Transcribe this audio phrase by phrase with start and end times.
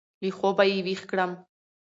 [0.23, 1.31] له خوابه يې وېښ کړم.